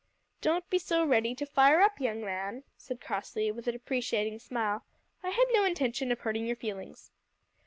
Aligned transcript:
"Don't 0.41 0.67
be 0.67 0.79
so 0.79 1.05
ready 1.05 1.35
to 1.35 1.45
fire 1.45 1.79
up, 1.79 1.99
young 1.99 2.21
man," 2.21 2.63
said 2.75 2.99
Crossley, 2.99 3.51
with 3.51 3.67
a 3.67 3.71
deprecating 3.73 4.39
smile. 4.39 4.83
"I 5.21 5.29
had 5.29 5.45
no 5.53 5.63
intention 5.63 6.11
of 6.11 6.21
hurting 6.21 6.47
your 6.47 6.55
feelings." 6.55 7.11